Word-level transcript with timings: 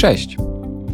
Cześć! 0.00 0.36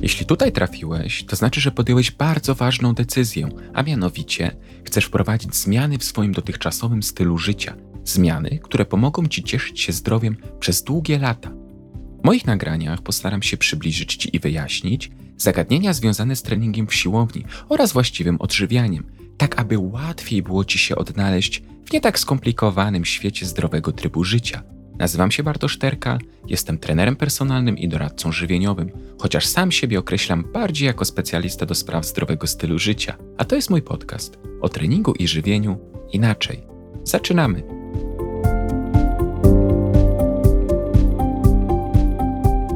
Jeśli 0.03 0.27
tutaj 0.27 0.53
trafiłeś, 0.53 1.25
to 1.25 1.37
znaczy, 1.37 1.61
że 1.61 1.71
podjąłeś 1.71 2.11
bardzo 2.11 2.55
ważną 2.55 2.93
decyzję, 2.93 3.49
a 3.75 3.83
mianowicie 3.83 4.57
chcesz 4.85 5.05
wprowadzić 5.05 5.55
zmiany 5.55 5.99
w 5.99 6.05
swoim 6.05 6.33
dotychczasowym 6.33 7.03
stylu 7.03 7.39
życia. 7.39 7.77
Zmiany, 8.05 8.59
które 8.63 8.85
pomogą 8.85 9.27
Ci 9.27 9.43
cieszyć 9.43 9.81
się 9.81 9.93
zdrowiem 9.93 10.37
przez 10.61 10.83
długie 10.83 11.19
lata. 11.19 11.51
W 12.23 12.25
moich 12.25 12.47
nagraniach 12.47 13.03
postaram 13.03 13.43
się 13.43 13.57
przybliżyć 13.57 14.17
Ci 14.17 14.37
i 14.37 14.41
wyjaśnić 14.41 15.11
zagadnienia 15.37 15.93
związane 15.93 16.37
z 16.37 16.43
treningiem 16.43 16.87
w 16.87 16.95
siłowni 16.95 17.45
oraz 17.69 17.93
właściwym 17.93 18.37
odżywianiem, 18.41 19.05
tak 19.37 19.61
aby 19.61 19.79
łatwiej 19.79 20.43
było 20.43 20.65
Ci 20.65 20.79
się 20.79 20.97
odnaleźć 20.97 21.63
w 21.85 21.93
nie 21.93 22.01
tak 22.01 22.19
skomplikowanym 22.19 23.05
świecie 23.05 23.47
zdrowego 23.47 23.93
trybu 23.93 24.25
życia– 24.25 24.63
Nazywam 24.99 25.31
się 25.31 25.43
Bartosz 25.43 25.79
Terka, 25.79 26.19
jestem 26.49 26.79
trenerem 26.79 27.17
personalnym 27.17 27.79
i 27.79 27.89
doradcą 27.89 28.33
żywieniowym, 28.33 28.91
chociaż 29.19 29.47
sam 29.47 29.73
siebie 29.73 29.99
określam 29.99 30.45
bardziej 30.53 30.87
jako 30.87 31.05
specjalista 31.05 31.67
do 31.67 31.75
spraw 31.75 32.07
zdrowego 32.07 32.47
stylu 32.47 32.79
życia. 32.79 33.17
A 33.39 33.45
to 33.45 33.57
jest 33.57 33.71
mój 33.71 33.83
podcast 33.83 34.39
o 34.61 34.69
treningu 34.69 35.13
i 35.13 35.29
żywieniu 35.29 35.79
inaczej. 36.13 36.63
Zaczynamy! 37.05 37.63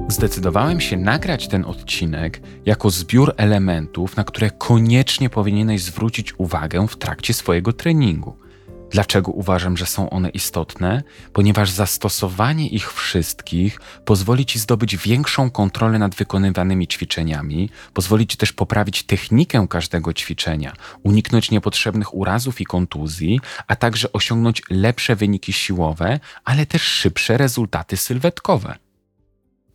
Zdecydowałem 0.08 0.80
się 0.80 0.96
nagrać 0.96 1.48
ten 1.48 1.64
odcinek 1.64 2.40
jako 2.66 2.90
zbiór 2.90 3.34
elementów, 3.36 4.16
na 4.16 4.24
które 4.24 4.50
koniecznie 4.50 5.30
powinieneś 5.30 5.82
zwrócić 5.82 6.38
uwagę 6.38 6.88
w 6.88 6.96
trakcie 6.96 7.34
swojego 7.34 7.72
treningu– 7.72 8.36
Dlaczego 8.90 9.32
uważam, 9.32 9.76
że 9.76 9.86
są 9.86 10.10
one 10.10 10.28
istotne? 10.28 11.02
Ponieważ 11.32 11.70
zastosowanie 11.70 12.68
ich 12.68 12.92
wszystkich 12.92 13.80
pozwoli 14.04 14.46
Ci 14.46 14.58
zdobyć 14.58 14.96
większą 14.96 15.50
kontrolę 15.50 15.98
nad 15.98 16.14
wykonywanymi 16.14 16.88
ćwiczeniami, 16.88 17.70
pozwoli 17.94 18.26
Ci 18.26 18.36
też 18.36 18.52
poprawić 18.52 19.02
technikę 19.02 19.66
każdego 19.70 20.12
ćwiczenia, 20.12 20.72
uniknąć 21.02 21.50
niepotrzebnych 21.50 22.14
urazów 22.14 22.60
i 22.60 22.64
kontuzji, 22.64 23.40
a 23.66 23.76
także 23.76 24.12
osiągnąć 24.12 24.62
lepsze 24.70 25.16
wyniki 25.16 25.52
siłowe, 25.52 26.20
ale 26.44 26.66
też 26.66 26.82
szybsze 26.82 27.38
rezultaty 27.38 27.96
sylwetkowe. 27.96 28.74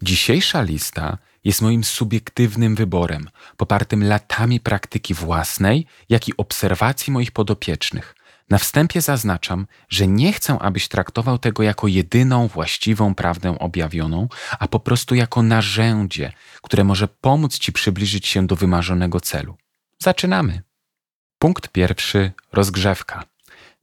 Dzisiejsza 0.02 0.62
lista 0.62 1.18
jest 1.44 1.62
moim 1.62 1.84
subiektywnym 1.84 2.76
wyborem, 2.76 3.30
popartym 3.58 4.04
latami 4.04 4.60
praktyki 4.60 5.14
własnej, 5.14 5.86
jak 6.10 6.28
i 6.28 6.38
obserwacji 6.38 7.14
moich 7.14 7.32
podopiecznych– 7.32 8.16
na 8.50 8.58
wstępie 8.58 9.02
zaznaczam, 9.02 9.68
że 9.90 10.08
nie 10.08 10.34
chcę, 10.34 10.60
abyś 10.60 10.88
traktował 10.88 11.38
tego 11.38 11.64
jako 11.64 11.88
jedyną 11.88 12.48
właściwą 12.48 13.16
prawdę 13.16 13.60
objawioną, 13.60 14.28
a 14.60 14.68
po 14.68 14.80
prostu 14.80 15.16
jako 15.16 15.42
narzędzie, 15.42 16.34
które 16.62 16.84
może 16.84 17.08
pomóc 17.08 17.60
ci 17.60 17.72
przybliżyć 17.72 18.28
się 18.28 18.48
do 18.48 18.56
wymarzonego 18.56 19.20
celu. 19.20 19.58
Zaczynamy. 20.00 20.62
Punkt 21.40 21.70
pierwszy 21.70 22.32
rozgrzewka. 22.54 23.24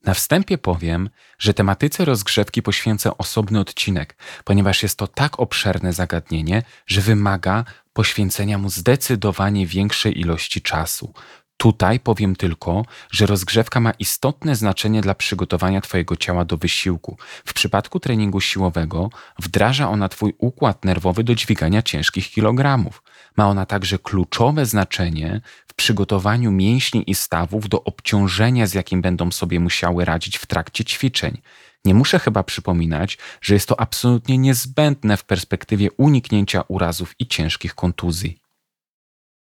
Na 0.05 0.13
wstępie 0.13 0.57
powiem, 0.57 1.09
że 1.39 1.53
tematyce 1.53 2.05
rozgrzewki 2.05 2.61
poświęcę 2.61 3.17
osobny 3.17 3.59
odcinek, 3.59 4.17
ponieważ 4.43 4.83
jest 4.83 4.97
to 4.97 5.07
tak 5.07 5.39
obszerne 5.39 5.93
zagadnienie, 5.93 6.63
że 6.87 7.01
wymaga 7.01 7.65
poświęcenia 7.93 8.57
mu 8.57 8.69
zdecydowanie 8.69 9.67
większej 9.67 10.19
ilości 10.19 10.61
czasu. 10.61 11.13
Tutaj 11.57 11.99
powiem 11.99 12.35
tylko, 12.35 12.85
że 13.11 13.25
rozgrzewka 13.25 13.79
ma 13.79 13.91
istotne 13.91 14.55
znaczenie 14.55 15.01
dla 15.01 15.15
przygotowania 15.15 15.81
Twojego 15.81 16.15
ciała 16.15 16.45
do 16.45 16.57
wysiłku. 16.57 17.17
W 17.45 17.53
przypadku 17.53 17.99
treningu 17.99 18.41
siłowego 18.41 19.09
wdraża 19.39 19.89
ona 19.89 20.09
Twój 20.09 20.33
układ 20.37 20.85
nerwowy 20.85 21.23
do 21.23 21.35
dźwigania 21.35 21.81
ciężkich 21.81 22.31
kilogramów. 22.31 23.03
Ma 23.37 23.49
ona 23.49 23.65
także 23.65 23.99
kluczowe 23.99 24.65
znaczenie 24.65 25.41
w 25.67 25.73
przygotowaniu 25.73 26.51
mięśni 26.51 27.11
i 27.11 27.15
stawów 27.15 27.69
do 27.69 27.83
obciążenia, 27.83 28.67
z 28.67 28.73
jakim 28.73 29.01
będą 29.01 29.31
sobie 29.31 29.59
musiały 29.59 30.05
radzić 30.05 30.37
w 30.37 30.45
trakcie 30.45 30.85
ćwiczeń. 30.85 31.41
Nie 31.85 31.93
muszę 31.93 32.19
chyba 32.19 32.43
przypominać, 32.43 33.17
że 33.41 33.53
jest 33.53 33.69
to 33.69 33.79
absolutnie 33.79 34.37
niezbędne 34.37 35.17
w 35.17 35.23
perspektywie 35.23 35.91
uniknięcia 35.91 36.63
urazów 36.67 37.15
i 37.19 37.27
ciężkich 37.27 37.75
kontuzji. 37.75 38.42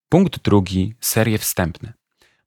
Punkt 0.09 0.43
drugi 0.43 0.95
serie 1.01 1.39
wstępne. 1.39 1.93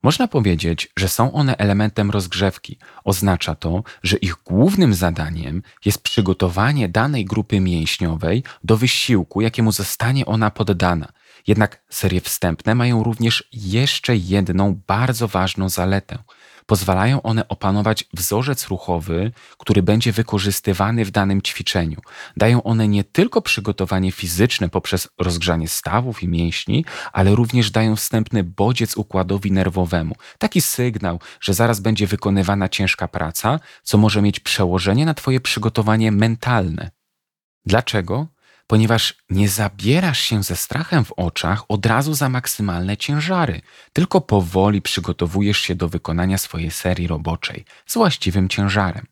Można 0.03 0.27
powiedzieć, 0.27 0.89
że 0.97 1.09
są 1.09 1.33
one 1.33 1.57
elementem 1.57 2.11
rozgrzewki. 2.11 2.77
Oznacza 3.03 3.55
to, 3.55 3.83
że 4.03 4.17
ich 4.17 4.35
głównym 4.45 4.93
zadaniem 4.93 5.63
jest 5.85 6.03
przygotowanie 6.03 6.89
danej 6.89 7.25
grupy 7.25 7.59
mięśniowej 7.59 8.43
do 8.63 8.77
wysiłku, 8.77 9.41
jakiemu 9.41 9.71
zostanie 9.71 10.25
ona 10.25 10.51
poddana. 10.51 11.11
Jednak 11.47 11.83
serie 11.89 12.21
wstępne 12.21 12.75
mają 12.75 13.03
również 13.03 13.49
jeszcze 13.53 14.15
jedną 14.15 14.81
bardzo 14.87 15.27
ważną 15.27 15.69
zaletę– 15.69 16.17
Pozwalają 16.65 17.21
one 17.21 17.47
opanować 17.47 18.05
wzorzec 18.13 18.67
ruchowy, 18.67 19.31
który 19.57 19.83
będzie 19.83 20.11
wykorzystywany 20.11 21.05
w 21.05 21.11
danym 21.11 21.41
ćwiczeniu. 21.41 22.01
Dają 22.37 22.63
one 22.63 22.87
nie 22.87 23.03
tylko 23.03 23.41
przygotowanie 23.41 24.11
fizyczne 24.11 24.69
poprzez 24.69 25.07
rozgrzanie 25.17 25.67
stawów 25.67 26.23
i 26.23 26.27
mięśni, 26.27 26.85
ale 27.13 27.35
również 27.35 27.71
dają 27.71 27.95
wstępny 27.95 28.43
bodziec 28.43 28.97
układowi 28.97 29.51
nerwowemu. 29.51 30.15
Taki 30.37 30.61
sygnał, 30.61 31.19
że 31.41 31.53
zaraz 31.53 31.79
będzie 31.79 32.07
wykonywana 32.07 32.69
ciężka 32.69 33.07
praca, 33.07 33.59
co 33.83 33.97
może 33.97 34.21
mieć 34.21 34.39
przełożenie 34.39 35.05
na 35.05 35.13
Twoje 35.13 35.39
przygotowanie 35.39 36.11
mentalne. 36.11 36.91
Dlaczego? 37.65 38.27
Ponieważ 38.71 39.13
nie 39.29 39.49
zabierasz 39.49 40.19
się 40.19 40.43
ze 40.43 40.55
strachem 40.55 41.05
w 41.05 41.11
oczach 41.17 41.63
od 41.67 41.85
razu 41.85 42.13
za 42.13 42.29
maksymalne 42.29 42.97
ciężary, 42.97 43.61
tylko 43.93 44.21
powoli 44.21 44.81
przygotowujesz 44.81 45.57
się 45.57 45.75
do 45.75 45.89
wykonania 45.89 46.37
swojej 46.37 46.71
serii 46.71 47.07
roboczej 47.07 47.65
z 47.85 47.93
właściwym 47.93 48.49
ciężarem. 48.49 49.05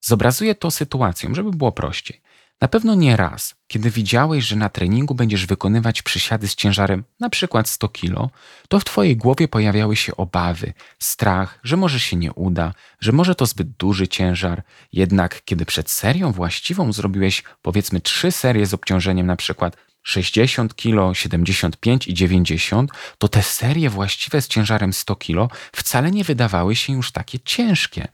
Zobrazuję 0.00 0.54
to 0.54 0.70
sytuacją, 0.70 1.34
żeby 1.34 1.50
było 1.50 1.72
prościej. 1.72 2.20
Na 2.60 2.68
pewno 2.68 2.94
nie 2.94 3.16
raz, 3.16 3.54
kiedy 3.66 3.90
widziałeś, 3.90 4.44
że 4.44 4.56
na 4.56 4.68
treningu 4.68 5.14
będziesz 5.14 5.46
wykonywać 5.46 6.02
przysiady 6.02 6.48
z 6.48 6.54
ciężarem 6.54 7.04
przykład 7.30 7.68
100 7.68 7.88
kg, 7.88 8.30
to 8.68 8.80
w 8.80 8.84
Twojej 8.84 9.16
głowie 9.16 9.48
pojawiały 9.48 9.96
się 9.96 10.16
obawy, 10.16 10.72
strach, 10.98 11.58
że 11.62 11.76
może 11.76 12.00
się 12.00 12.16
nie 12.16 12.32
uda, 12.32 12.74
że 13.00 13.12
może 13.12 13.34
to 13.34 13.46
zbyt 13.46 13.70
duży 13.70 14.08
ciężar. 14.08 14.62
Jednak 14.92 15.42
kiedy 15.44 15.66
przed 15.66 15.90
serią 15.90 16.32
właściwą 16.32 16.92
zrobiłeś 16.92 17.42
powiedzmy 17.62 18.00
trzy 18.00 18.32
serie 18.32 18.66
z 18.66 18.74
obciążeniem 18.74 19.26
przykład 19.36 19.76
60 20.02 20.74
kg, 20.74 21.14
75 21.14 22.08
i 22.08 22.14
90, 22.14 22.90
to 23.18 23.28
te 23.28 23.42
serie 23.42 23.90
właściwe 23.90 24.42
z 24.42 24.48
ciężarem 24.48 24.92
100 24.92 25.16
kg 25.16 25.56
wcale 25.72 26.10
nie 26.10 26.24
wydawały 26.24 26.76
się 26.76 26.92
już 26.92 27.12
takie 27.12 27.38
ciężkie. 27.40 28.08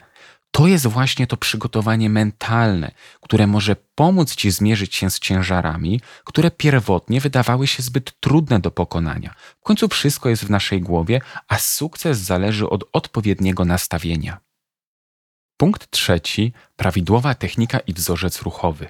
To 0.51 0.67
jest 0.67 0.87
właśnie 0.87 1.27
to 1.27 1.37
przygotowanie 1.37 2.11
mentalne, 2.11 2.91
które 3.21 3.47
może 3.47 3.77
pomóc 3.95 4.35
Ci 4.35 4.51
zmierzyć 4.51 4.95
się 4.95 5.11
z 5.11 5.19
ciężarami, 5.19 6.01
które 6.25 6.51
pierwotnie 6.51 7.21
wydawały 7.21 7.67
się 7.67 7.83
zbyt 7.83 8.21
trudne 8.21 8.61
do 8.61 8.71
pokonania. 8.71 9.35
W 9.61 9.63
końcu 9.63 9.89
wszystko 9.89 10.29
jest 10.29 10.45
w 10.45 10.51
naszej 10.51 10.81
głowie, 10.81 11.21
a 11.49 11.59
sukces 11.59 12.19
zależy 12.19 12.69
od 12.69 12.85
odpowiedniego 12.93 13.65
nastawienia. 13.65 14.41
Punkt 15.57 15.91
trzeci 15.91 16.53
prawidłowa 16.77 17.35
technika 17.35 17.79
i 17.79 17.93
wzorzec 17.93 18.43
ruchowy. 18.43 18.89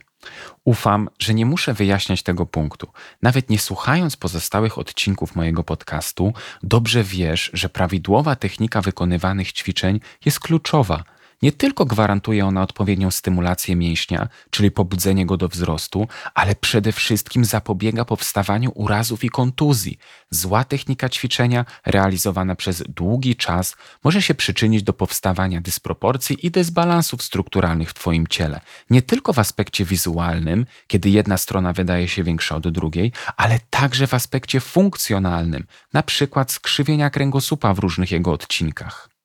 Ufam, 0.65 1.09
że 1.19 1.35
nie 1.35 1.47
muszę 1.47 1.75
wyjaśniać 1.75 2.23
tego 2.23 2.47
punktu. 2.47 2.87
Nawet 3.23 3.51
nie 3.51 3.59
słuchając 3.59 4.17
pozostałych 4.17 4.79
odcinków 4.79 5.37
mojego 5.37 5.65
podcastu, 5.65 6.33
dobrze 6.63 7.05
wiesz, 7.05 7.51
że 7.55 7.69
prawidłowa 7.69 8.37
technika 8.37 8.81
wykonywanych 8.81 9.53
ćwiczeń 9.53 10.01
jest 10.25 10.41
kluczowa 10.41 11.05
nie 11.43 11.53
tylko 11.53 11.85
gwarantuje 11.85 12.47
ona 12.47 12.63
odpowiednią 12.63 13.11
stymulację 13.11 13.77
mięśnia, 13.77 14.29
czyli 14.51 14.71
pobudzenie 14.71 15.27
go 15.27 15.37
do 15.37 15.49
wzrostu, 15.49 16.09
ale 16.35 16.55
przede 16.55 16.93
wszystkim 16.93 17.45
zapobiega 17.45 18.05
powstawaniu 18.05 18.73
urazów 18.75 19.25
i 19.25 19.29
kontuzji. 19.29 19.99
Zła 20.31 20.65
technika 20.65 21.09
ćwiczenia, 21.09 21.65
realizowana 21.87 22.57
przez 22.57 22.83
długi 22.89 23.37
czas, 23.37 23.77
może 24.05 24.23
się 24.23 24.35
przyczynić 24.35 24.83
do 24.83 24.93
powstawania 24.93 25.61
dysproporcji 25.61 26.47
i 26.47 26.51
dysbalansów 26.51 27.23
strukturalnych 27.23 27.91
w 27.91 27.95
Twoim 27.95 28.27
ciele. 28.27 28.61
Nie 28.91 29.03
tylko 29.03 29.33
w 29.33 29.39
aspekcie 29.39 29.85
wizualnym, 29.85 30.67
kiedy 30.87 31.11
jedna 31.11 31.37
strona 31.37 31.73
wydaje 31.73 32.09
się 32.09 32.25
większa 32.25 32.57
od 32.57 32.69
drugiej, 32.69 33.13
ale 33.37 33.59
także 33.71 34.07
w 34.07 34.15
aspekcie 34.15 34.61
funkcjonalnym, 34.61 35.67
na 35.93 36.03
przykład 36.03 36.53
skrzywienia 36.53 37.11
kręgosłupa 37.11 37.75
w 37.75 37.79
różnych 37.79 38.11
jego 38.11 38.33
odcinkach. 38.33 39.16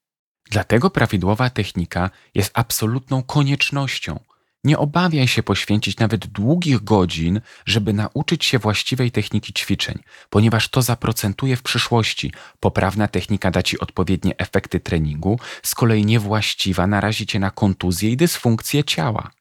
Dlatego 0.51 0.89
prawidłowa 0.89 1.49
technika 1.49 2.09
jest 2.35 2.51
absolutną 2.53 3.23
koniecznością. 3.23 4.19
Nie 4.63 4.77
obawiaj 4.77 5.27
się 5.27 5.43
poświęcić 5.43 5.97
nawet 5.97 6.27
długich 6.27 6.83
godzin, 6.83 7.41
żeby 7.65 7.93
nauczyć 7.93 8.45
się 8.45 8.59
właściwej 8.59 9.11
techniki 9.11 9.53
ćwiczeń, 9.53 9.99
ponieważ 10.29 10.69
to 10.69 10.81
zaprocentuje 10.81 11.55
w 11.55 11.63
przyszłości. 11.63 12.33
Poprawna 12.59 13.07
technika 13.07 13.51
da 13.51 13.63
ci 13.63 13.79
odpowiednie 13.79 14.37
efekty 14.37 14.79
treningu, 14.79 15.39
z 15.63 15.75
kolei 15.75 16.05
niewłaściwa 16.05 16.87
narazi 16.87 17.25
cię 17.25 17.39
na 17.39 17.51
kontuzję 17.51 18.09
i 18.09 18.17
dysfunkcję 18.17 18.83
ciała. 18.83 19.31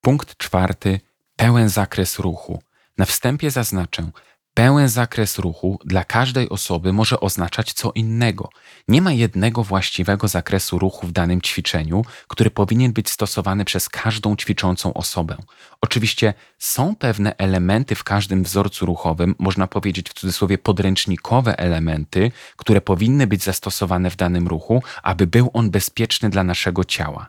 Punkt 0.00 0.36
czwarty. 0.36 1.00
Pełen 1.36 1.68
zakres 1.68 2.18
ruchu. 2.18 2.62
Na 2.98 3.04
wstępie 3.04 3.50
zaznaczę, 3.50 4.10
pełen 4.56 4.88
zakres 4.88 5.38
ruchu 5.38 5.78
dla 5.84 6.04
każdej 6.04 6.48
osoby 6.48 6.92
może 6.92 7.20
oznaczać 7.20 7.72
co 7.72 7.92
innego. 7.92 8.48
Nie 8.88 9.02
ma 9.02 9.12
jednego 9.12 9.64
właściwego 9.64 10.28
zakresu 10.28 10.78
ruchu 10.78 11.06
w 11.06 11.12
danym 11.12 11.42
ćwiczeniu, 11.42 12.04
który 12.28 12.50
powinien 12.50 12.92
być 12.92 13.10
stosowany 13.10 13.64
przez 13.64 13.88
każdą 13.88 14.36
ćwiczącą 14.36 14.94
osobę. 14.94 15.36
Oczywiście 15.80 16.34
są 16.58 16.96
pewne 16.96 17.36
elementy 17.36 17.94
w 17.94 18.04
każdym 18.04 18.42
wzorcu 18.42 18.86
ruchowym, 18.86 19.34
można 19.38 19.66
powiedzieć 19.66 20.10
w 20.10 20.14
cudzysłowie 20.14 20.58
podręcznikowe 20.58 21.58
elementy, 21.58 22.32
które 22.56 22.80
powinny 22.80 23.26
być 23.26 23.42
zastosowane 23.42 24.10
w 24.10 24.16
danym 24.16 24.48
ruchu, 24.48 24.82
aby 25.02 25.26
był 25.26 25.50
on 25.52 25.70
bezpieczny 25.70 26.30
dla 26.30 26.44
naszego 26.44 26.84
ciała. 26.84 27.26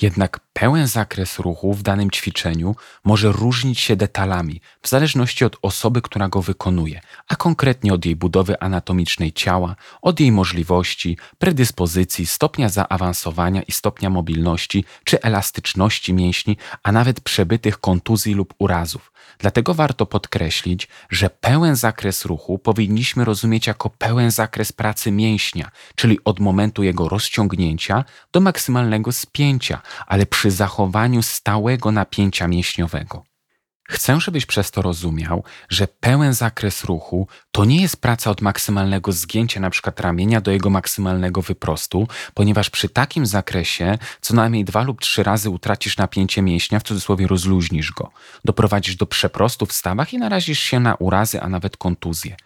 Jednak 0.00 0.40
pełen 0.62 0.86
zakres 0.86 1.38
ruchu 1.38 1.74
w 1.74 1.82
danym 1.82 2.10
ćwiczeniu 2.10 2.76
może 3.04 3.32
różnić 3.32 3.80
się 3.80 3.96
detalami 3.96 4.60
w 4.82 4.88
zależności 4.88 5.44
od 5.44 5.56
osoby, 5.62 6.02
która 6.02 6.28
go 6.28 6.42
wykonuje, 6.42 7.00
a 7.28 7.36
konkretnie 7.36 7.94
od 7.94 8.04
jej 8.04 8.16
budowy 8.16 8.60
anatomicznej 8.60 9.32
ciała, 9.32 9.76
od 10.02 10.20
jej 10.20 10.32
możliwości, 10.32 11.18
predyspozycji, 11.38 12.26
stopnia 12.26 12.68
zaawansowania 12.68 13.62
i 13.62 13.72
stopnia 13.72 14.10
mobilności 14.10 14.84
czy 15.04 15.22
elastyczności 15.22 16.14
mięśni, 16.14 16.56
a 16.82 16.92
nawet 16.92 17.20
przebytych 17.20 17.78
kontuzji 17.78 18.34
lub 18.34 18.54
urazów. 18.58 19.12
Dlatego 19.38 19.74
warto 19.74 20.06
podkreślić, 20.06 20.88
że 21.10 21.30
pełen 21.30 21.76
zakres 21.76 22.24
ruchu 22.24 22.58
powinniśmy 22.58 23.24
rozumieć 23.24 23.66
jako 23.66 23.90
pełen 23.90 24.30
zakres 24.30 24.72
pracy 24.72 25.10
mięśnia, 25.10 25.70
czyli 25.94 26.18
od 26.24 26.40
momentu 26.40 26.82
jego 26.82 27.08
rozciągnięcia 27.08 28.04
do 28.32 28.40
maksymalnego 28.40 29.12
spięcia, 29.12 29.82
ale 30.06 30.26
przy 30.26 30.50
zachowaniu 30.52 31.22
stałego 31.22 31.92
napięcia 31.92 32.48
mięśniowego. 32.48 33.24
Chcę, 33.88 34.20
żebyś 34.20 34.46
przez 34.46 34.70
to 34.70 34.82
rozumiał, 34.82 35.44
że 35.68 35.88
pełen 35.88 36.34
zakres 36.34 36.84
ruchu 36.84 37.28
to 37.52 37.64
nie 37.64 37.82
jest 37.82 37.96
praca 37.96 38.30
od 38.30 38.40
maksymalnego 38.40 39.12
zgięcia 39.12 39.60
np. 39.60 39.92
ramienia 39.96 40.40
do 40.40 40.50
jego 40.50 40.70
maksymalnego 40.70 41.42
wyprostu, 41.42 42.08
ponieważ 42.34 42.70
przy 42.70 42.88
takim 42.88 43.26
zakresie 43.26 43.98
co 44.20 44.34
najmniej 44.34 44.64
dwa 44.64 44.82
lub 44.82 45.00
trzy 45.00 45.22
razy 45.22 45.50
utracisz 45.50 45.96
napięcie 45.96 46.42
mięśnia, 46.42 46.78
w 46.78 46.82
cudzysłowie 46.82 47.26
rozluźnisz 47.26 47.92
go, 47.92 48.10
doprowadzisz 48.44 48.96
do 48.96 49.06
przeprostu 49.06 49.66
w 49.66 49.72
stawach 49.72 50.12
i 50.12 50.18
narazisz 50.18 50.60
się 50.60 50.80
na 50.80 50.94
urazy, 50.94 51.40
a 51.40 51.48
nawet 51.48 51.76
kontuzje. 51.76 52.36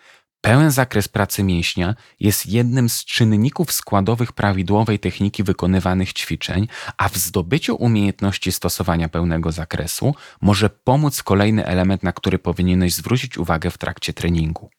Pełen 0.46 0.70
zakres 0.70 1.08
pracy 1.08 1.42
mięśnia 1.42 1.94
jest 2.20 2.46
jednym 2.46 2.88
z 2.88 3.04
czynników 3.04 3.72
składowych 3.72 4.32
prawidłowej 4.32 4.98
techniki 4.98 5.42
wykonywanych 5.42 6.12
ćwiczeń, 6.12 6.68
a 6.96 7.08
w 7.08 7.16
zdobyciu 7.16 7.76
umiejętności 7.76 8.52
stosowania 8.52 9.08
pełnego 9.08 9.52
zakresu 9.52 10.14
może 10.40 10.70
pomóc 10.70 11.22
kolejny 11.22 11.66
element, 11.66 12.02
na 12.02 12.12
który 12.12 12.38
powinieneś 12.38 12.94
zwrócić 12.94 13.38
uwagę 13.38 13.70
w 13.70 13.78
trakcie 13.78 14.12
treningu. 14.12 14.70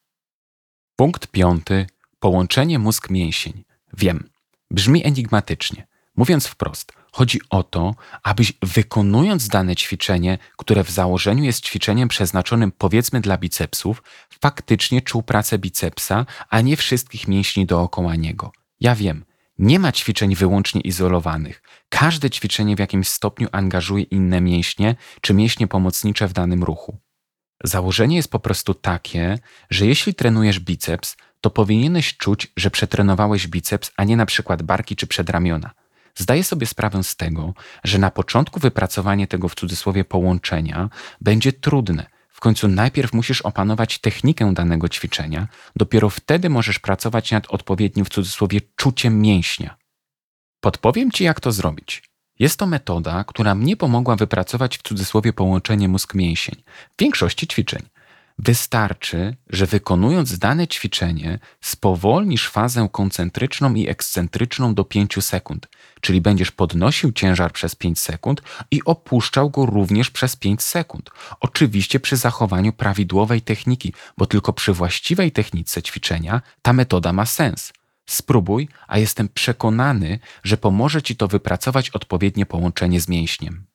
Punkt 0.96 1.28
piąty. 1.28 1.88
Połączenie 2.20 2.80
mózg-mięsień. 2.80 3.64
Wiem, 3.98 4.30
brzmi 4.72 5.06
enigmatycznie. 5.06 5.88
Mówiąc 6.16 6.48
wprost, 6.48 6.94
Chodzi 7.18 7.42
o 7.50 7.64
to, 7.64 7.96
abyś 8.24 8.54
wykonując 8.62 9.48
dane 9.48 9.76
ćwiczenie, 9.76 10.38
które 10.58 10.84
w 10.84 10.90
założeniu 10.92 11.44
jest 11.44 11.66
ćwiczeniem 11.66 12.08
przeznaczonym 12.08 12.72
powiedzmy 12.72 13.22
dla 13.22 13.38
bicepsów, 13.38 14.04
faktycznie 14.42 15.02
czuł 15.02 15.24
pracę 15.24 15.60
bicepsa, 15.60 16.26
a 16.50 16.62
nie 16.62 16.78
wszystkich 16.78 17.28
mięśni 17.28 17.66
dookoła 17.66 18.16
niego. 18.16 18.52
Ja 18.80 18.96
wiem, 18.96 19.26
nie 19.60 19.80
ma 19.80 19.92
ćwiczeń 19.92 20.36
wyłącznie 20.36 20.82
izolowanych. 20.82 21.62
Każde 21.90 22.30
ćwiczenie 22.30 22.76
w 22.76 22.80
jakimś 22.80 23.08
stopniu 23.08 23.48
angażuje 23.52 24.04
inne 24.04 24.42
mięśnie 24.42 24.96
czy 25.22 25.34
mięśnie 25.34 25.68
pomocnicze 25.68 26.28
w 26.28 26.34
danym 26.34 26.64
ruchu. 26.64 26.98
Założenie 27.64 28.16
jest 28.16 28.32
po 28.32 28.40
prostu 28.40 28.74
takie, 28.74 29.40
że 29.70 29.86
jeśli 29.86 30.14
trenujesz 30.14 30.60
biceps, 30.60 31.16
to 31.42 31.50
powinieneś 31.50 32.18
czuć, 32.18 32.48
że 32.58 32.72
przetrenowałeś 32.72 33.48
biceps, 33.48 33.92
a 33.98 34.04
nie 34.04 34.18
na 34.18 34.26
przykład 34.26 34.64
barki 34.64 34.96
czy 34.96 35.08
przedramiona. 35.08 35.72
Zdaję 36.16 36.44
sobie 36.44 36.68
sprawę 36.68 37.04
z 37.04 37.16
tego, 37.16 37.54
że 37.84 37.98
na 37.98 38.12
początku 38.12 38.60
wypracowanie 38.60 39.28
tego 39.28 39.50
w 39.50 39.56
cudzysłowie 39.56 40.06
połączenia 40.06 40.90
będzie 41.22 41.54
trudne. 41.54 42.06
W 42.38 42.40
końcu 42.40 42.68
najpierw 42.68 43.14
musisz 43.14 43.42
opanować 43.42 44.00
technikę 44.00 44.54
danego 44.54 44.90
ćwiczenia, 44.90 45.48
dopiero 45.76 46.10
wtedy 46.10 46.50
możesz 46.50 46.80
pracować 46.80 47.32
nad 47.32 47.48
odpowiednim 47.48 48.06
w 48.06 48.10
cudzysłowie 48.10 48.62
czuciem 48.76 49.22
mięśnia. 49.22 49.78
Podpowiem 50.60 51.12
Ci, 51.12 51.24
jak 51.24 51.40
to 51.40 51.52
zrobić. 51.52 52.04
Jest 52.40 52.60
to 52.60 52.68
metoda, 52.68 53.24
która 53.24 53.56
mnie 53.56 53.78
pomogła 53.78 54.16
wypracować 54.16 54.78
w 54.78 54.82
cudzysłowie 54.82 55.34
połączenie 55.34 55.90
mózg-mięsień 55.90 56.64
w 56.98 57.02
większości 57.02 57.48
ćwiczeń. 57.48 57.82
Wystarczy, 58.40 59.36
że 59.50 59.66
wykonując 59.66 60.38
dane 60.38 60.68
ćwiczenie 60.68 61.40
spowolnisz 61.62 62.50
fazę 62.50 62.90
koncentryczną 62.92 63.74
i 63.74 63.90
ekscentryczną 63.90 64.74
do 64.74 64.84
5 64.84 65.26
sekund, 65.26 65.68
czyli 66.02 66.22
będziesz 66.22 66.52
podnosił 66.52 67.12
ciężar 67.12 67.52
przez 67.52 67.76
5 67.76 68.00
sekund 68.00 68.42
i 68.72 68.84
opuszczał 68.84 69.50
go 69.50 69.66
również 69.66 70.12
przez 70.12 70.36
5 70.36 70.62
sekund. 70.62 71.10
Oczywiście 71.40 72.00
przy 72.00 72.18
zachowaniu 72.18 72.74
prawidłowej 72.74 73.42
techniki, 73.42 73.94
bo 74.18 74.26
tylko 74.26 74.54
przy 74.54 74.74
właściwej 74.74 75.32
technice 75.32 75.82
ćwiczenia 75.82 76.42
ta 76.62 76.74
metoda 76.74 77.14
ma 77.14 77.26
sens. 77.26 77.74
Spróbuj, 78.06 78.70
a 78.88 78.98
jestem 78.98 79.30
przekonany, 79.30 80.20
że 80.44 80.58
pomoże 80.58 81.02
Ci 81.02 81.16
to 81.16 81.28
wypracować 81.28 81.90
odpowiednie 81.90 82.46
połączenie 82.46 83.02
z 83.02 83.08
mięśniem. 83.08 83.66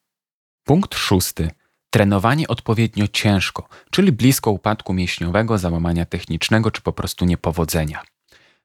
Punkt 0.65 0.95
szósty 0.95 1.51
Trenowanie 1.95 2.49
odpowiednio 2.49 3.09
ciężko, 3.09 3.69
czyli 3.91 4.13
blisko 4.13 4.51
upadku 4.51 4.95
mięśniowego, 4.95 5.59
załamania 5.59 6.05
technicznego 6.05 6.71
czy 6.71 6.83
po 6.83 6.93
prostu 6.93 7.25
niepowodzenia. 7.25 8.03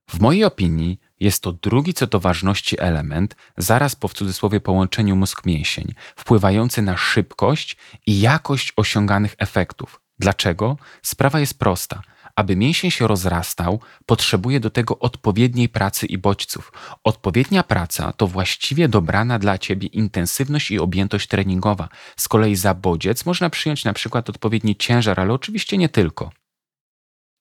W 0.10 0.20
mojej 0.20 0.44
opinii 0.44 1.00
jest 1.20 1.44
to 1.44 1.52
drugi 1.52 1.94
co 1.94 2.08
do 2.08 2.20
ważności 2.20 2.80
element, 2.80 3.36
zaraz 3.58 3.96
po 3.96 4.08
w 4.08 4.14
cudzysłowie 4.14 4.60
połączeniu 4.60 5.16
mózg-mięsień, 5.16 5.94
wpływający 6.16 6.82
na 6.82 6.98
szybkość 6.98 7.78
i 8.06 8.20
jakość 8.20 8.74
osiąganych 8.76 9.36
efektów. 9.38 10.02
Dlaczego? 10.20 10.78
Sprawa 11.02 11.40
jest 11.40 11.60
prosta– 11.60 12.02
aby 12.38 12.56
mięsień 12.56 12.92
się 12.92 13.08
rozrastał, 13.08 13.80
potrzebuje 14.06 14.60
do 14.60 14.70
tego 14.70 15.00
odpowiedniej 15.00 15.70
pracy 15.70 16.06
i 16.06 16.18
bodźców. 16.18 16.72
Odpowiednia 17.04 17.64
praca 17.64 18.12
to 18.12 18.28
właściwie 18.28 18.90
dobrana 18.90 19.40
dla 19.40 19.58
ciebie 19.58 19.88
intensywność 19.88 20.72
i 20.72 20.80
objętość 20.80 21.28
treningowa. 21.28 21.90
Z 22.18 22.28
kolei 22.28 22.56
za 22.56 22.74
bodziec 22.74 23.26
można 23.26 23.50
przyjąć 23.50 23.86
na 23.86 23.94
przykład 23.94 24.30
odpowiedni 24.30 24.76
ciężar, 24.76 25.20
ale 25.20 25.34
oczywiście 25.34 25.78
nie 25.78 25.90
tylko. 25.90 26.32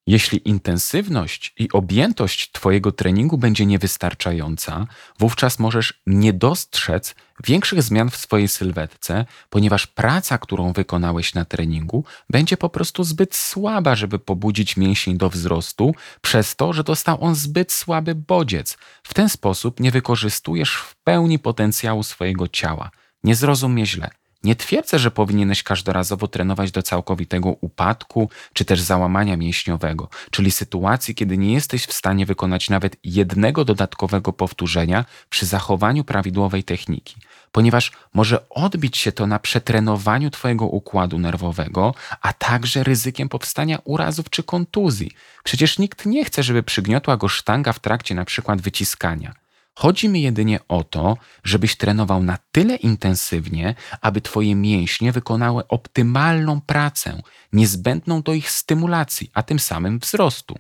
Jeśli 0.07 0.49
intensywność 0.49 1.55
i 1.59 1.69
objętość 1.73 2.53
Twojego 2.53 2.93
treningu 2.93 3.39
będzie 3.39 3.67
niewystarczająca, 3.67 4.87
wówczas 5.19 5.59
możesz 5.59 6.03
nie 6.07 6.33
dostrzec 6.33 7.15
większych 7.45 7.83
zmian 7.83 8.11
w 8.11 8.17
swojej 8.17 8.49
sylwetce, 8.49 9.25
ponieważ 9.51 9.87
praca, 9.87 10.39
którą 10.39 10.73
wykonałeś 10.73 11.35
na 11.35 11.45
treningu, 11.45 12.05
będzie 12.31 12.57
po 12.57 12.69
prostu 12.69 13.05
zbyt 13.05 13.35
słaba, 13.35 13.97
żeby 13.97 14.19
pobudzić 14.19 14.77
mięsień 14.77 15.19
do 15.19 15.31
wzrostu, 15.31 15.95
przez 16.21 16.57
to, 16.57 16.73
że 16.73 16.85
dostał 16.85 17.25
on 17.25 17.35
zbyt 17.35 17.73
słaby 17.73 18.15
bodziec. 18.15 18.79
W 19.03 19.15
ten 19.15 19.29
sposób 19.29 19.81
nie 19.81 19.91
wykorzystujesz 19.91 20.77
w 20.77 20.95
pełni 20.95 21.39
potencjału 21.39 22.03
swojego 22.03 22.49
ciała. 22.49 22.91
Nie 23.25 23.35
zrozum 23.35 23.75
źle. 23.87 24.11
Nie 24.45 24.57
twierdzę, 24.57 24.99
że 24.99 25.11
powinieneś 25.11 25.63
każdorazowo 25.63 26.29
trenować 26.29 26.71
do 26.71 26.83
całkowitego 26.83 27.49
upadku 27.49 28.31
czy 28.53 28.65
też 28.65 28.81
załamania 28.81 29.37
mięśniowego, 29.37 30.09
czyli 30.31 30.51
sytuacji, 30.51 31.15
kiedy 31.15 31.39
nie 31.39 31.53
jesteś 31.53 31.87
w 31.87 31.93
stanie 31.93 32.27
wykonać 32.27 32.71
nawet 32.71 32.97
jednego 33.05 33.65
dodatkowego 33.65 34.33
powtórzenia 34.33 35.05
przy 35.31 35.47
zachowaniu 35.47 36.05
prawidłowej 36.05 36.65
techniki, 36.65 37.17
ponieważ 37.53 37.93
może 38.15 38.49
odbić 38.49 38.97
się 38.97 39.13
to 39.13 39.27
na 39.27 39.39
przetrenowaniu 39.39 40.31
Twojego 40.31 40.67
układu 40.67 41.19
nerwowego, 41.19 41.95
a 42.21 42.33
także 42.33 42.85
ryzykiem 42.85 43.29
powstania 43.29 43.79
urazów 43.85 44.31
czy 44.31 44.43
kontuzji. 44.43 45.11
Przecież 45.45 45.79
nikt 45.79 46.07
nie 46.07 46.25
chce, 46.25 46.43
żeby 46.43 46.63
przygniotła 46.63 47.17
go 47.17 47.29
sztanga 47.29 47.73
w 47.73 47.81
trakcie 47.81 48.15
przykład 48.25 48.61
wyciskania. 48.61 49.46
Chodzi 49.79 50.09
mi 50.09 50.23
jedynie 50.23 50.61
o 50.69 50.85
to, 50.85 51.17
żebyś 51.45 51.77
trenował 51.77 52.23
na 52.23 52.39
tyle 52.53 52.77
intensywnie, 52.77 53.75
aby 54.01 54.21
Twoje 54.21 54.55
mięśnie 54.55 55.13
wykonały 55.13 55.69
optymalną 55.69 56.61
pracę, 56.61 57.23
niezbędną 57.53 58.23
do 58.23 58.35
ich 58.35 58.51
stymulacji, 58.51 59.31
a 59.35 59.43
tym 59.43 59.59
samym 59.59 59.99
wzrostu. 59.99 60.59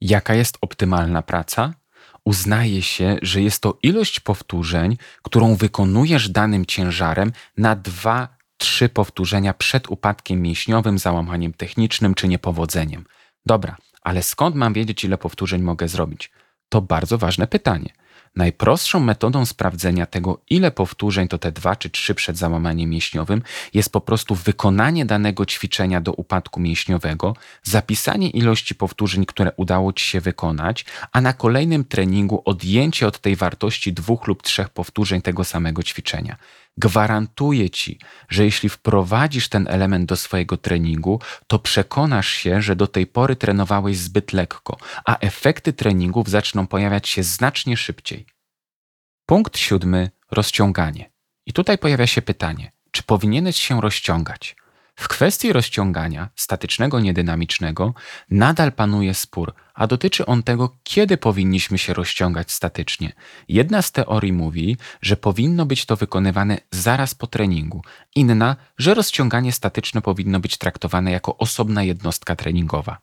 Jaka 0.00 0.34
jest 0.34 0.58
optymalna 0.60 1.22
praca? 1.22 1.74
Uznaje 2.24 2.82
się, 2.82 3.16
że 3.22 3.42
jest 3.42 3.62
to 3.62 3.78
ilość 3.82 4.20
powtórzeń, 4.20 4.96
którą 5.22 5.54
wykonujesz 5.56 6.28
danym 6.28 6.66
ciężarem 6.66 7.32
na 7.56 7.76
dwa, 7.76 8.28
trzy 8.56 8.88
powtórzenia 8.88 9.54
przed 9.54 9.90
upadkiem 9.90 10.42
mięśniowym, 10.42 10.98
załamaniem 10.98 11.52
technicznym 11.52 12.14
czy 12.14 12.28
niepowodzeniem. 12.28 13.04
Dobra, 13.46 13.76
ale 14.02 14.22
skąd 14.22 14.56
mam 14.56 14.72
wiedzieć, 14.72 15.04
ile 15.04 15.18
powtórzeń 15.18 15.62
mogę 15.62 15.88
zrobić? 15.88 16.30
To 16.68 16.80
bardzo 16.80 17.18
ważne 17.18 17.46
pytanie. 17.46 18.03
Najprostszą 18.36 19.00
metodą 19.00 19.46
sprawdzenia 19.46 20.06
tego, 20.06 20.40
ile 20.50 20.70
powtórzeń 20.70 21.28
to 21.28 21.38
te 21.38 21.52
dwa 21.52 21.76
czy 21.76 21.90
trzy 21.90 22.14
przed 22.14 22.36
załamaniem 22.36 22.90
mięśniowym, 22.90 23.42
jest 23.74 23.92
po 23.92 24.00
prostu 24.00 24.34
wykonanie 24.34 25.06
danego 25.06 25.46
ćwiczenia 25.46 26.00
do 26.00 26.12
upadku 26.12 26.60
mięśniowego, 26.60 27.36
zapisanie 27.62 28.30
ilości 28.30 28.74
powtórzeń, 28.74 29.26
które 29.26 29.52
udało 29.56 29.92
Ci 29.92 30.04
się 30.04 30.20
wykonać, 30.20 30.84
a 31.12 31.20
na 31.20 31.32
kolejnym 31.32 31.84
treningu 31.84 32.42
odjęcie 32.44 33.06
od 33.06 33.18
tej 33.18 33.36
wartości 33.36 33.92
dwóch 33.92 34.26
lub 34.26 34.42
trzech 34.42 34.68
powtórzeń 34.68 35.22
tego 35.22 35.44
samego 35.44 35.82
ćwiczenia. 35.82 36.36
Gwarantuję 36.76 37.70
ci, 37.70 37.98
że 38.28 38.44
jeśli 38.44 38.68
wprowadzisz 38.68 39.48
ten 39.48 39.68
element 39.68 40.06
do 40.06 40.16
swojego 40.16 40.56
treningu, 40.56 41.20
to 41.46 41.58
przekonasz 41.58 42.28
się, 42.28 42.62
że 42.62 42.76
do 42.76 42.86
tej 42.86 43.06
pory 43.06 43.36
trenowałeś 43.36 43.96
zbyt 43.98 44.32
lekko, 44.32 44.76
a 45.04 45.18
efekty 45.18 45.72
treningów 45.72 46.28
zaczną 46.28 46.66
pojawiać 46.66 47.08
się 47.08 47.22
znacznie 47.22 47.76
szybciej. 47.76 48.26
Punkt 49.26 49.58
siódmy 49.58 50.10
rozciąganie. 50.30 51.10
I 51.46 51.52
tutaj 51.52 51.78
pojawia 51.78 52.06
się 52.06 52.22
pytanie: 52.22 52.72
czy 52.90 53.02
powinieneś 53.02 53.56
się 53.56 53.80
rozciągać? 53.80 54.56
W 54.96 55.08
kwestii 55.08 55.52
rozciągania 55.52 56.28
statycznego, 56.36 57.00
niedynamicznego 57.00 57.94
nadal 58.30 58.72
panuje 58.72 59.14
spór, 59.14 59.54
a 59.74 59.86
dotyczy 59.86 60.26
on 60.26 60.42
tego, 60.42 60.76
kiedy 60.82 61.16
powinniśmy 61.16 61.78
się 61.78 61.94
rozciągać 61.94 62.52
statycznie. 62.52 63.12
Jedna 63.48 63.82
z 63.82 63.92
teorii 63.92 64.32
mówi, 64.32 64.76
że 65.02 65.16
powinno 65.16 65.66
być 65.66 65.86
to 65.86 65.96
wykonywane 65.96 66.58
zaraz 66.70 67.14
po 67.14 67.26
treningu, 67.26 67.82
inna, 68.14 68.56
że 68.78 68.94
rozciąganie 68.94 69.52
statyczne 69.52 70.02
powinno 70.02 70.40
być 70.40 70.58
traktowane 70.58 71.10
jako 71.10 71.38
osobna 71.38 71.82
jednostka 71.82 72.36
treningowa. 72.36 72.98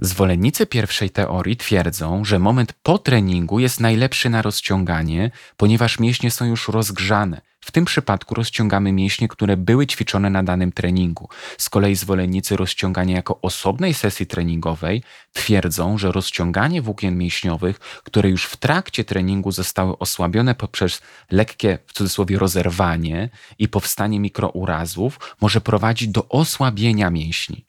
Zwolennicy 0.00 0.66
pierwszej 0.66 1.10
teorii 1.10 1.56
twierdzą, 1.56 2.24
że 2.24 2.38
moment 2.38 2.72
po 2.72 2.98
treningu 2.98 3.58
jest 3.58 3.80
najlepszy 3.80 4.30
na 4.30 4.42
rozciąganie, 4.42 5.30
ponieważ 5.56 5.98
mięśnie 5.98 6.30
są 6.30 6.44
już 6.44 6.68
rozgrzane. 6.68 7.40
W 7.60 7.70
tym 7.70 7.84
przypadku 7.84 8.34
rozciągamy 8.34 8.92
mięśnie, 8.92 9.28
które 9.28 9.56
były 9.56 9.86
ćwiczone 9.86 10.30
na 10.30 10.42
danym 10.42 10.72
treningu. 10.72 11.28
Z 11.58 11.70
kolei 11.70 11.94
zwolennicy 11.94 12.56
rozciągania 12.56 13.16
jako 13.16 13.40
osobnej 13.40 13.94
sesji 13.94 14.26
treningowej 14.26 15.02
twierdzą, 15.32 15.98
że 15.98 16.12
rozciąganie 16.12 16.82
włókien 16.82 17.18
mięśniowych, 17.18 17.78
które 17.78 18.30
już 18.30 18.44
w 18.44 18.56
trakcie 18.56 19.04
treningu 19.04 19.52
zostały 19.52 19.98
osłabione 19.98 20.54
poprzez 20.54 21.00
lekkie, 21.30 21.78
w 21.86 21.92
cudzysłowie, 21.92 22.38
rozerwanie 22.38 23.28
i 23.58 23.68
powstanie 23.68 24.20
mikrourazów, 24.20 25.36
może 25.40 25.60
prowadzić 25.60 26.08
do 26.08 26.28
osłabienia 26.28 27.10
mięśni. 27.10 27.67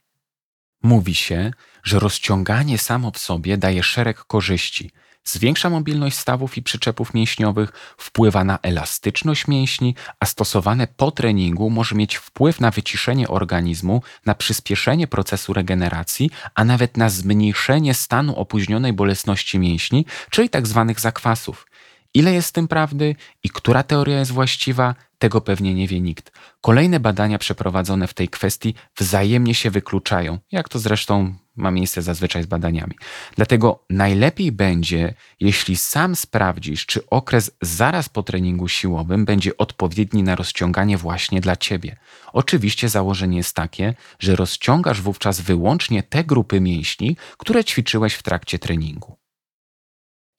Mówi 0.82 1.14
się, 1.14 1.50
że 1.82 1.98
rozciąganie 1.98 2.78
samo 2.78 3.10
w 3.10 3.18
sobie 3.18 3.56
daje 3.58 3.82
szereg 3.82 4.24
korzyści. 4.24 4.90
Zwiększa 5.24 5.70
mobilność 5.70 6.16
stawów 6.16 6.56
i 6.56 6.62
przyczepów 6.62 7.14
mięśniowych, 7.14 7.72
wpływa 7.98 8.44
na 8.44 8.58
elastyczność 8.62 9.48
mięśni, 9.48 9.94
a 10.20 10.26
stosowane 10.26 10.86
po 10.86 11.10
treningu 11.10 11.70
może 11.70 11.94
mieć 11.94 12.16
wpływ 12.16 12.60
na 12.60 12.70
wyciszenie 12.70 13.28
organizmu, 13.28 14.02
na 14.26 14.34
przyspieszenie 14.34 15.06
procesu 15.06 15.52
regeneracji, 15.52 16.30
a 16.54 16.64
nawet 16.64 16.96
na 16.96 17.08
zmniejszenie 17.08 17.94
stanu 17.94 18.36
opóźnionej 18.36 18.92
bolesności 18.92 19.58
mięśni, 19.58 20.06
czyli 20.30 20.50
tzw. 20.50 20.84
Tak 20.88 21.00
zakwasów. 21.00 21.66
Ile 22.14 22.32
jest 22.32 22.48
w 22.48 22.52
tym 22.52 22.68
prawdy 22.68 23.16
i 23.44 23.50
która 23.50 23.82
teoria 23.82 24.18
jest 24.18 24.30
właściwa, 24.30 24.94
tego 25.18 25.40
pewnie 25.40 25.74
nie 25.74 25.88
wie 25.88 26.00
nikt. 26.00 26.32
Kolejne 26.60 27.00
badania 27.00 27.38
przeprowadzone 27.38 28.06
w 28.06 28.14
tej 28.14 28.28
kwestii 28.28 28.74
wzajemnie 28.98 29.54
się 29.54 29.70
wykluczają, 29.70 30.38
jak 30.52 30.68
to 30.68 30.78
zresztą 30.78 31.34
ma 31.56 31.70
miejsce 31.70 32.02
zazwyczaj 32.02 32.42
z 32.42 32.46
badaniami. 32.46 32.94
Dlatego 33.36 33.84
najlepiej 33.90 34.52
będzie, 34.52 35.14
jeśli 35.40 35.76
sam 35.76 36.16
sprawdzisz, 36.16 36.86
czy 36.86 37.06
okres 37.06 37.50
zaraz 37.62 38.08
po 38.08 38.22
treningu 38.22 38.68
siłowym 38.68 39.24
będzie 39.24 39.56
odpowiedni 39.56 40.22
na 40.22 40.34
rozciąganie 40.34 40.98
właśnie 40.98 41.40
dla 41.40 41.56
ciebie. 41.56 41.96
Oczywiście 42.32 42.88
założenie 42.88 43.36
jest 43.36 43.56
takie, 43.56 43.94
że 44.18 44.36
rozciągasz 44.36 45.00
wówczas 45.00 45.40
wyłącznie 45.40 46.02
te 46.02 46.24
grupy 46.24 46.60
mięśni, 46.60 47.16
które 47.38 47.64
ćwiczyłeś 47.64 48.14
w 48.14 48.22
trakcie 48.22 48.58
treningu. 48.58 49.16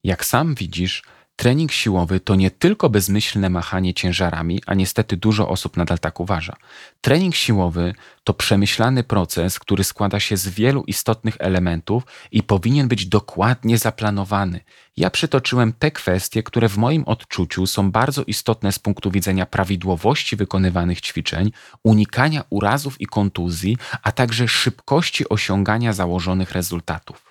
Jak 0.04 0.26
sam 0.26 0.56
widzisz, 0.56 1.04
Trening 1.42 1.72
siłowy 1.72 2.20
to 2.20 2.36
nie 2.36 2.52
tylko 2.52 2.90
bezmyślne 2.90 3.50
machanie 3.50 3.94
ciężarami, 3.94 4.62
a 4.66 4.74
niestety 4.74 5.18
dużo 5.18 5.50
osób 5.50 5.78
nadal 5.78 6.00
tak 6.00 6.20
uważa. 6.20 6.56
Trening 7.02 7.36
siłowy 7.36 7.94
to 8.24 8.34
przemyślany 8.34 9.04
proces, 9.04 9.60
który 9.60 9.84
składa 9.84 10.20
się 10.20 10.38
z 10.38 10.48
wielu 10.48 10.84
istotnych 10.84 11.36
elementów 11.40 12.04
i 12.32 12.44
powinien 12.44 12.88
być 12.88 13.06
dokładnie 13.06 13.78
zaplanowany. 13.78 14.60
Ja 14.98 15.10
przytoczyłem 15.10 15.74
te 15.74 15.92
kwestie, 15.92 16.44
które 16.44 16.70
w 16.70 16.78
moim 16.78 17.04
odczuciu 17.04 17.68
są 17.68 17.92
bardzo 17.92 18.24
istotne 18.24 18.72
z 18.72 18.80
punktu 18.80 19.12
widzenia 19.12 19.46
prawidłowości 19.46 20.36
wykonywanych 20.36 21.02
ćwiczeń, 21.02 21.52
unikania 21.84 22.44
urazów 22.50 23.02
i 23.02 23.06
kontuzji, 23.06 23.78
a 24.04 24.12
także 24.12 24.48
szybkości 24.48 25.30
osiągania 25.30 25.94
założonych 25.94 26.52
rezultatów. 26.52 27.31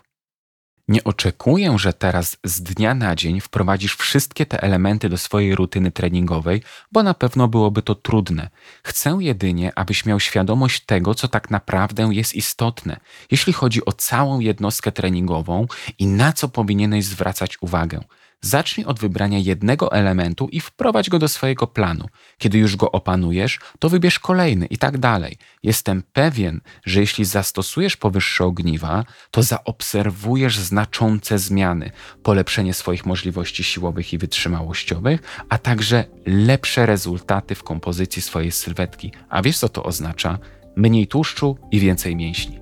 Nie 0.90 1.04
oczekuję, 1.04 1.78
że 1.78 1.92
teraz 1.92 2.36
z 2.44 2.62
dnia 2.62 2.94
na 2.94 3.16
dzień 3.16 3.40
wprowadzisz 3.40 3.96
wszystkie 3.96 4.46
te 4.46 4.62
elementy 4.62 5.08
do 5.08 5.18
swojej 5.18 5.54
rutyny 5.54 5.90
treningowej, 5.90 6.62
bo 6.92 7.02
na 7.02 7.14
pewno 7.14 7.48
byłoby 7.48 7.82
to 7.82 7.94
trudne. 7.94 8.50
Chcę 8.82 9.18
jedynie, 9.20 9.72
abyś 9.74 10.06
miał 10.06 10.20
świadomość 10.20 10.84
tego, 10.84 11.14
co 11.14 11.28
tak 11.28 11.50
naprawdę 11.50 12.08
jest 12.12 12.34
istotne, 12.34 13.00
jeśli 13.30 13.52
chodzi 13.52 13.84
o 13.84 13.92
całą 13.92 14.40
jednostkę 14.40 14.92
treningową 14.92 15.66
i 15.98 16.06
na 16.06 16.32
co 16.32 16.48
powinieneś 16.48 17.04
zwracać 17.04 17.62
uwagę. 17.62 18.00
Zacznij 18.42 18.86
od 18.86 19.00
wybrania 19.00 19.38
jednego 19.38 19.92
elementu 19.92 20.48
i 20.52 20.60
wprowadź 20.60 21.10
go 21.10 21.18
do 21.18 21.28
swojego 21.28 21.66
planu. 21.66 22.06
Kiedy 22.38 22.58
już 22.58 22.76
go 22.76 22.92
opanujesz, 22.92 23.58
to 23.78 23.88
wybierz 23.88 24.18
kolejny 24.18 24.66
i 24.66 24.78
tak 24.78 24.98
dalej. 24.98 25.36
Jestem 25.62 26.02
pewien, 26.12 26.60
że 26.84 27.00
jeśli 27.00 27.24
zastosujesz 27.24 27.96
powyższe 27.96 28.44
ogniwa, 28.44 29.04
to 29.30 29.42
zaobserwujesz 29.42 30.58
znaczące 30.58 31.38
zmiany, 31.38 31.90
polepszenie 32.22 32.74
swoich 32.74 33.06
możliwości 33.06 33.64
siłowych 33.64 34.12
i 34.12 34.18
wytrzymałościowych, 34.18 35.44
a 35.48 35.58
także 35.58 36.04
lepsze 36.26 36.86
rezultaty 36.86 37.54
w 37.54 37.62
kompozycji 37.62 38.22
swojej 38.22 38.52
sylwetki. 38.52 39.12
A 39.28 39.42
wiesz 39.42 39.58
co 39.58 39.68
to 39.68 39.82
oznacza? 39.82 40.38
Mniej 40.76 41.06
tłuszczu 41.06 41.58
i 41.70 41.80
więcej 41.80 42.16
mięśni. 42.16 42.60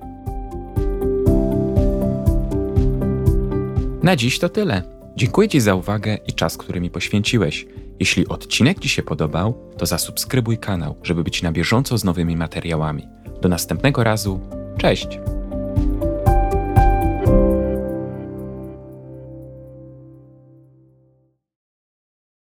Na 4.03 4.15
dziś 4.15 4.39
to 4.39 4.49
tyle. 4.49 4.98
Dziękuję 5.19 5.49
Ci 5.49 5.59
za 5.59 5.75
uwagę 5.75 6.17
i 6.27 6.33
czas, 6.33 6.57
który 6.57 6.81
mi 6.81 6.89
poświęciłeś. 6.89 7.67
Jeśli 7.99 8.27
odcinek 8.27 8.79
Ci 8.79 8.89
się 8.89 9.03
podobał, 9.03 9.71
to 9.77 9.85
zasubskrybuj 9.85 10.57
kanał, 10.57 10.95
żeby 11.03 11.23
być 11.23 11.41
na 11.41 11.51
bieżąco 11.51 11.97
z 11.97 12.03
nowymi 12.03 12.35
materiałami. 12.35 13.07
Do 13.41 13.49
następnego 13.49 14.03
razu. 14.03 14.39
Cześć! 14.77 15.07